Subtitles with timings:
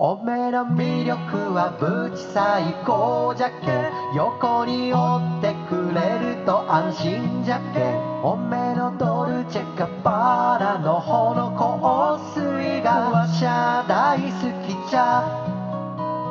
[0.00, 14.30] おめの魅力はぶち最高じゃけ横に追ってくれると安心じゃけおめのドルチェガバラのほの香水がわしゃ大好
[14.62, 15.48] きじゃ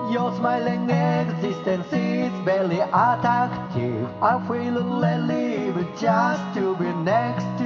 [0.10, 4.08] Your smiling existence is very attractive.
[4.22, 7.57] I feel relieved just to be next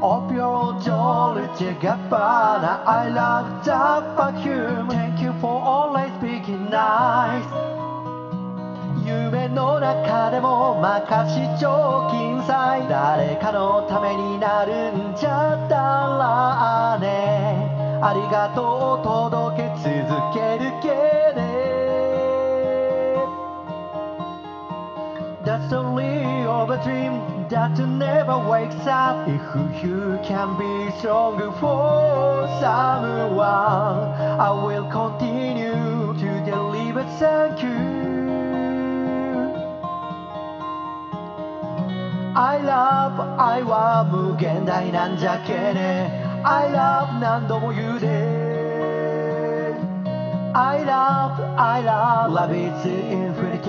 [0.00, 0.10] to you.
[0.10, 3.72] Of your Dolce Gabbana, I love the
[4.16, 4.88] vacuum.
[4.88, 7.44] Thank you for always being nice.
[9.04, 20.49] 夢の中でも任し貯金さえ誰かのためになるんじゃったらねありがとう届け続け
[26.69, 33.39] of a dream that never wakes up If you can be strong for someone
[34.39, 38.05] I will continue to deliver thank you
[42.37, 48.55] I love 愛は無限大なんじゃけね I love 何度も言うで
[50.57, 53.68] I love, I love, love is infinity I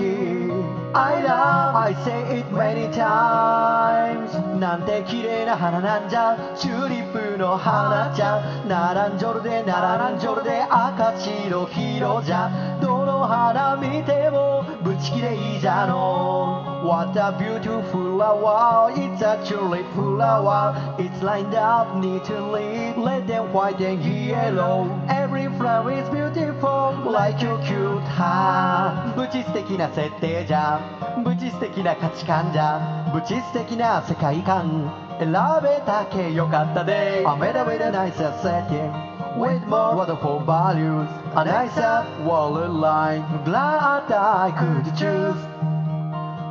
[1.84, 4.30] I say it many times
[4.60, 23.52] なんて綺麗な花なんじゃチューリップの花じゃ並んじょるで並んじょるで赤白黄色じゃどの花見てもぶち綺麗じゃの What a beautiful flower It's a tulip flower It's lined up neatly Red and
[23.52, 30.78] white and yellow Every flower is beautiful Like your cute heart ぶち素敵な設定じゃ
[31.24, 38.92] ぶち素敵な価値観じゃぶち素敵な世界観選べたけよかったで I made a with a nicer setting
[39.36, 45.34] With more wonderful values A nicer world line Glad I could choose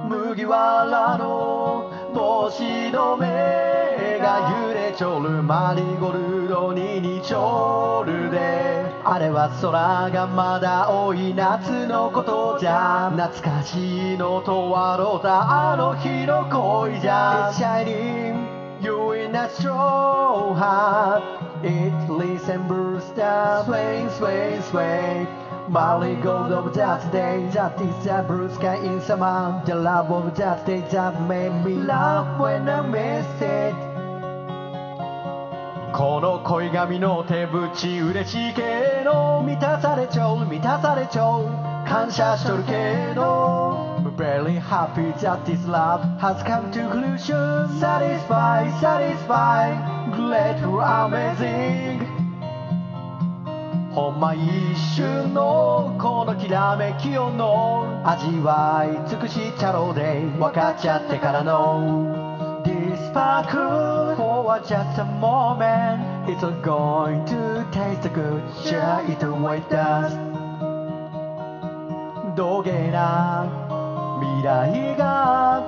[0.09, 8.10] 麦わらの帽子の目が揺れちょるマリゴルドに似ちょる
[9.21, 21.21] れは空がまだ多い夏のことじゃ懐かしいのと笑うたあの日の恋じゃ It's shining you in a straw hat
[21.63, 25.27] It resembles the swing swing swing
[25.69, 29.61] Marigold of that day, that is the blue sky in summer.
[29.65, 33.50] The love of that day that made me laugh when I missed it.
[36.01, 41.45] この恋紙の手縁嬉しいけど満たされちゃう満たされちゃう
[41.87, 49.77] 感謝しとるけど Very happy that this love has come to conclusion Satisfied, satisfied,
[50.11, 52.01] grateful, amazing
[53.93, 64.10] ほんま一瞬のこのきらめきをの味わい尽くしちゃろうで分かっちゃってからの This sparkle
[64.43, 70.13] for just a moment It's going to taste good Share it with us
[72.35, 73.45] どげな
[74.21, 75.61] 未来が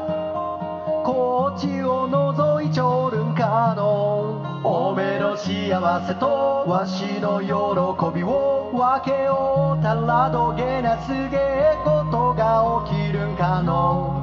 [1.04, 14.22] こっちを覗いちょるんかのおめの幸せとわしの喜びを分けようたらどげなすげえことが起きるんかの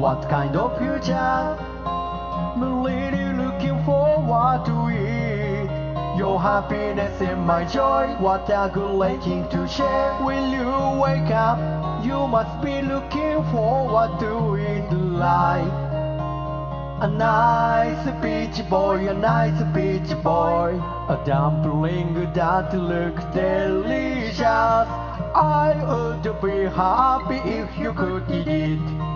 [0.00, 1.74] What kind of future
[2.54, 3.23] I'm really
[4.34, 5.70] forward to eat.
[6.18, 11.58] Your happiness and my joy What a good thing to share Will you wake up
[12.04, 15.84] You must be looking forward to it like
[17.00, 24.88] a nice beach boy, a nice beach boy, a dumpling that look delicious.
[25.34, 29.13] I would be happy if you could eat it.